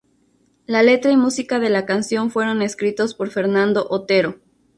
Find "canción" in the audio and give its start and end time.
1.85-2.31